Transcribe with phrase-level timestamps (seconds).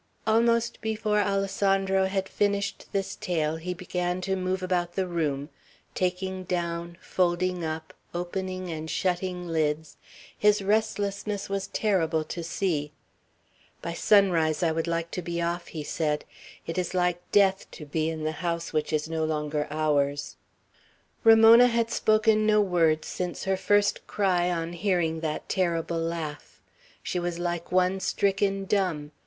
[0.25, 5.49] Almost before Alessandro had finished this tale, he began to move about the room,
[5.93, 9.97] taking down, folding up, opening and shutting lids;
[10.35, 12.91] his restlessness was terrible to see.
[13.83, 16.25] "By sunrise, I would like to be off," he said.
[16.65, 20.35] "It is like death, to be in the house which is no longer ours."
[21.23, 26.59] Ramona had spoken no words since her first cry on hearing that terrible laugh.
[27.03, 29.11] She was like one stricken dumb.